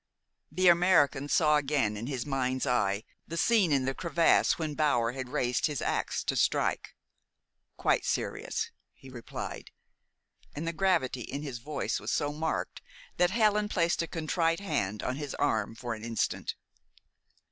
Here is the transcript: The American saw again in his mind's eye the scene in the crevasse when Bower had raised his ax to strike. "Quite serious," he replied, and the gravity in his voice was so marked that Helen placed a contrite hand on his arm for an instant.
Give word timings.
The 0.51 0.67
American 0.67 1.29
saw 1.29 1.57
again 1.57 1.95
in 1.95 2.07
his 2.07 2.25
mind's 2.25 2.65
eye 2.65 3.03
the 3.27 3.37
scene 3.37 3.71
in 3.71 3.85
the 3.85 3.93
crevasse 3.93 4.57
when 4.57 4.73
Bower 4.73 5.11
had 5.11 5.29
raised 5.29 5.67
his 5.67 5.79
ax 5.79 6.23
to 6.23 6.35
strike. 6.35 6.95
"Quite 7.77 8.03
serious," 8.03 8.71
he 8.95 9.09
replied, 9.09 9.69
and 10.55 10.67
the 10.67 10.73
gravity 10.73 11.21
in 11.21 11.43
his 11.43 11.59
voice 11.59 11.99
was 11.99 12.09
so 12.09 12.33
marked 12.33 12.81
that 13.17 13.29
Helen 13.29 13.69
placed 13.69 14.01
a 14.01 14.07
contrite 14.07 14.59
hand 14.59 15.03
on 15.03 15.17
his 15.17 15.35
arm 15.35 15.75
for 15.75 15.93
an 15.93 16.03
instant. 16.03 16.55